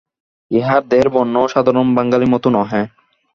[0.51, 2.81] ইহার দেহের বর্ণও সাধারণ বাঙালির মতো নহে।